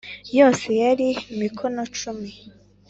yose 0.37 0.67
yari 0.81 1.07
mikono 1.39 1.81
cumi 1.97 2.31